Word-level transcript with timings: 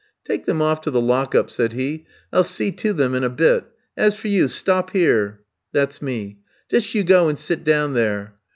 "'Take 0.25 0.47
them 0.47 0.63
off 0.63 0.81
to 0.81 0.89
the 0.89 0.99
lock 0.99 1.35
up,' 1.35 1.51
said 1.51 1.73
he. 1.73 2.07
'I'll 2.33 2.43
see 2.43 2.71
to 2.71 2.91
them 2.91 3.13
in 3.13 3.23
a 3.23 3.29
bit. 3.29 3.65
As 3.95 4.15
for 4.15 4.29
you, 4.29 4.47
stop 4.47 4.89
here!' 4.89 5.41
"That's 5.73 6.01
me. 6.01 6.39
"'Just 6.71 6.95
you 6.95 7.03
go 7.03 7.29
and 7.29 7.37
sit 7.37 7.63
down 7.63 7.93
there.' 7.93 8.33